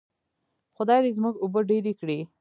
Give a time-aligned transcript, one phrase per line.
[0.75, 2.19] خدای دې زموږ اوبه ډیرې کړي.